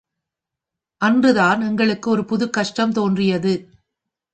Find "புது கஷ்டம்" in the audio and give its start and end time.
2.25-2.91